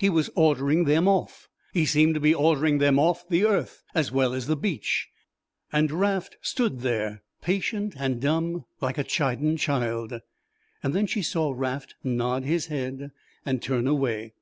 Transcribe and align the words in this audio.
He 0.00 0.10
was 0.10 0.28
ordering 0.34 0.86
them 0.86 1.06
off. 1.06 1.48
He 1.72 1.86
seemed 1.86 2.14
to 2.14 2.20
be 2.20 2.34
ordering 2.34 2.78
them 2.78 2.98
off 2.98 3.24
the 3.28 3.44
earth 3.44 3.84
as 3.94 4.10
well 4.10 4.32
as 4.34 4.48
the 4.48 4.56
beach. 4.56 5.06
And 5.72 5.92
Raft 5.92 6.36
stood 6.42 6.80
there 6.80 7.22
patient 7.42 7.94
and 7.96 8.20
dumb 8.20 8.64
like 8.80 8.98
a 8.98 9.04
chidden 9.04 9.56
child. 9.56 10.14
Then 10.82 11.06
she 11.06 11.22
saw 11.22 11.52
Raft 11.54 11.94
nod 12.02 12.42
his 12.42 12.66
head 12.66 13.12
and 13.46 13.62
turn 13.62 13.86
away. 13.86 14.34